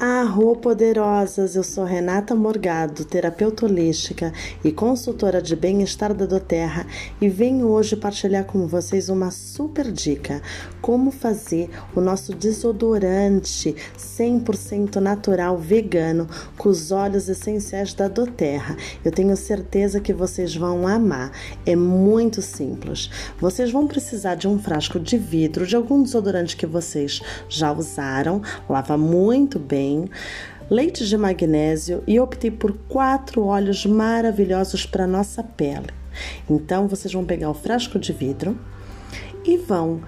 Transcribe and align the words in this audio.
Arro 0.00 0.54
poderosas, 0.54 1.56
eu 1.56 1.64
sou 1.64 1.82
Renata 1.82 2.32
Morgado, 2.32 3.04
terapeuta 3.04 3.66
holística 3.66 4.32
e 4.62 4.70
consultora 4.70 5.42
de 5.42 5.56
bem-estar 5.56 6.14
da 6.14 6.24
Doterra 6.24 6.86
e 7.20 7.28
venho 7.28 7.66
hoje 7.66 7.96
partilhar 7.96 8.44
com 8.44 8.64
vocês 8.68 9.08
uma 9.08 9.32
super 9.32 9.90
dica: 9.90 10.40
como 10.80 11.10
fazer 11.10 11.68
o 11.96 12.00
nosso 12.00 12.32
desodorante 12.32 13.74
100% 13.98 15.00
natural 15.00 15.58
vegano 15.58 16.28
com 16.56 16.68
os 16.68 16.92
óleos 16.92 17.28
essenciais 17.28 17.92
da 17.92 18.06
Doterra. 18.06 18.76
Eu 19.04 19.10
tenho 19.10 19.36
certeza 19.36 19.98
que 19.98 20.12
vocês 20.12 20.54
vão 20.54 20.86
amar. 20.86 21.32
É 21.66 21.74
muito 21.74 22.40
simples. 22.40 23.10
Vocês 23.40 23.72
vão 23.72 23.88
precisar 23.88 24.36
de 24.36 24.46
um 24.46 24.60
frasco 24.60 25.00
de 25.00 25.18
vidro 25.18 25.66
de 25.66 25.74
algum 25.74 26.04
desodorante 26.04 26.56
que 26.56 26.66
vocês 26.66 27.20
já 27.48 27.72
usaram, 27.72 28.40
lava 28.68 28.96
muito 28.96 29.58
bem 29.58 29.87
leite 30.70 31.06
de 31.06 31.16
magnésio 31.16 32.02
e 32.06 32.20
optei 32.20 32.50
por 32.50 32.76
quatro 32.88 33.44
óleos 33.44 33.86
maravilhosos 33.86 34.84
para 34.84 35.06
nossa 35.06 35.42
pele. 35.42 35.88
Então 36.48 36.88
vocês 36.88 37.12
vão 37.12 37.24
pegar 37.24 37.50
o 37.50 37.54
frasco 37.54 37.98
de 37.98 38.12
vidro 38.12 38.58
e 39.44 39.56
vão 39.56 40.02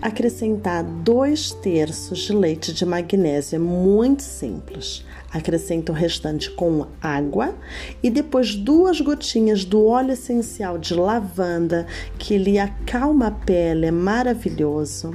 acrescentar 0.00 0.84
dois 0.84 1.50
terços 1.50 2.20
de 2.20 2.32
leite 2.32 2.72
de 2.72 2.86
magnésio, 2.86 3.56
é 3.56 3.58
muito 3.58 4.22
simples. 4.22 5.04
Acrescenta 5.30 5.92
o 5.92 5.94
restante 5.94 6.50
com 6.50 6.86
água 7.02 7.54
e 8.02 8.08
depois 8.08 8.54
duas 8.54 9.00
gotinhas 9.00 9.64
do 9.64 9.84
óleo 9.84 10.12
essencial 10.12 10.78
de 10.78 10.94
lavanda 10.94 11.86
que 12.18 12.34
ele 12.34 12.58
acalma 12.58 13.26
a 13.26 13.30
pele, 13.30 13.86
é 13.86 13.90
maravilhoso 13.90 15.14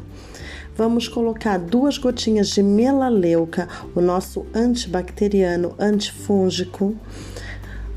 vamos 0.75 1.07
colocar 1.07 1.57
duas 1.57 1.97
gotinhas 1.97 2.49
de 2.49 2.63
melaleuca, 2.63 3.67
o 3.95 4.01
nosso 4.01 4.45
antibacteriano, 4.53 5.75
antifúngico 5.79 6.95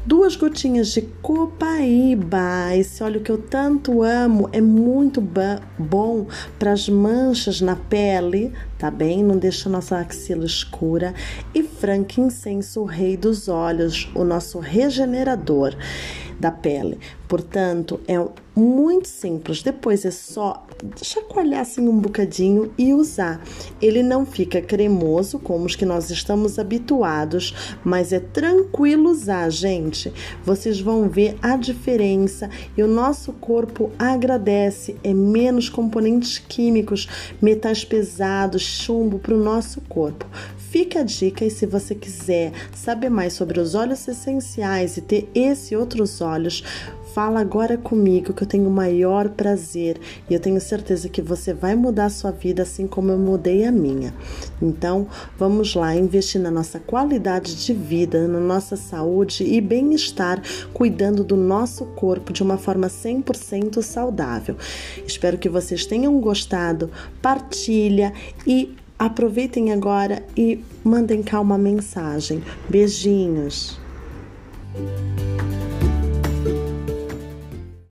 duas 0.06 0.36
gotinhas 0.36 0.92
de 0.92 1.02
copaíba. 1.20 2.76
Esse 2.76 3.02
óleo 3.02 3.20
que 3.20 3.30
eu 3.30 3.38
tanto 3.38 4.04
amo 4.04 4.48
é 4.52 4.60
muito 4.60 5.20
bom 5.20 6.26
para 6.58 6.72
as 6.72 6.88
manchas 6.88 7.60
na 7.60 7.74
pele, 7.74 8.52
tá 8.78 8.88
bem? 8.88 9.24
Não 9.24 9.36
deixa 9.36 9.68
nossa 9.68 9.98
axila 9.98 10.46
escura. 10.46 11.12
E 11.52 11.62
frankincenso, 11.64 12.82
o 12.82 12.84
rei 12.84 13.16
dos 13.16 13.48
olhos, 13.48 14.08
o 14.14 14.22
nosso 14.22 14.60
regenerador 14.60 15.74
da 16.38 16.50
pele. 16.50 16.98
Portanto, 17.28 18.00
é 18.06 18.24
muito 18.54 19.08
simples. 19.08 19.62
Depois 19.62 20.04
é 20.04 20.10
só 20.10 20.66
chacoalhar 21.02 21.60
assim 21.60 21.88
um 21.88 21.98
bocadinho 21.98 22.72
e 22.78 22.94
usar. 22.94 23.42
Ele 23.82 24.02
não 24.02 24.24
fica 24.24 24.62
cremoso 24.62 25.38
como 25.38 25.66
os 25.66 25.76
que 25.76 25.84
nós 25.84 26.10
estamos 26.10 26.58
habituados, 26.58 27.54
mas 27.84 28.12
é 28.12 28.20
tranquilo 28.20 29.10
usar, 29.10 29.50
gente. 29.50 30.12
Vocês 30.44 30.80
vão 30.80 31.08
ver 31.08 31.36
a 31.42 31.56
diferença 31.56 32.48
e 32.76 32.82
o 32.82 32.88
nosso 32.88 33.32
corpo 33.32 33.90
agradece. 33.98 34.96
É 35.02 35.12
menos 35.12 35.68
componentes 35.68 36.38
químicos, 36.38 37.08
metais 37.42 37.84
pesados, 37.84 38.62
chumbo 38.62 39.18
para 39.18 39.34
o 39.34 39.42
nosso 39.42 39.80
corpo. 39.82 40.26
Fica 40.76 41.00
a 41.00 41.04
dica 41.04 41.42
e 41.42 41.50
se 41.50 41.64
você 41.64 41.94
quiser 41.94 42.52
saber 42.74 43.08
mais 43.08 43.32
sobre 43.32 43.58
os 43.58 43.74
óleos 43.74 44.06
essenciais 44.06 44.98
e 44.98 45.00
ter 45.00 45.26
esse 45.34 45.72
e 45.72 45.76
outros 45.78 46.20
óleos, 46.20 46.62
fala 47.14 47.40
agora 47.40 47.78
comigo 47.78 48.34
que 48.34 48.42
eu 48.42 48.46
tenho 48.46 48.68
o 48.68 48.70
maior 48.70 49.30
prazer 49.30 49.98
e 50.28 50.34
eu 50.34 50.38
tenho 50.38 50.60
certeza 50.60 51.08
que 51.08 51.22
você 51.22 51.54
vai 51.54 51.74
mudar 51.74 52.04
a 52.04 52.10
sua 52.10 52.30
vida 52.30 52.62
assim 52.62 52.86
como 52.86 53.10
eu 53.10 53.16
mudei 53.16 53.64
a 53.64 53.72
minha. 53.72 54.12
Então, 54.60 55.08
vamos 55.38 55.74
lá 55.74 55.96
investir 55.96 56.42
na 56.42 56.50
nossa 56.50 56.78
qualidade 56.78 57.56
de 57.56 57.72
vida, 57.72 58.28
na 58.28 58.38
nossa 58.38 58.76
saúde 58.76 59.44
e 59.44 59.62
bem-estar, 59.62 60.42
cuidando 60.74 61.24
do 61.24 61.38
nosso 61.38 61.86
corpo 61.86 62.34
de 62.34 62.42
uma 62.42 62.58
forma 62.58 62.88
100% 62.88 63.80
saudável. 63.80 64.58
Espero 65.06 65.38
que 65.38 65.48
vocês 65.48 65.86
tenham 65.86 66.20
gostado. 66.20 66.90
Partilha 67.22 68.12
e 68.46 68.76
Aproveitem 68.98 69.72
agora 69.72 70.22
e 70.36 70.64
mandem 70.82 71.22
cá 71.22 71.40
uma 71.40 71.58
mensagem. 71.58 72.42
Beijinhos. 72.68 73.78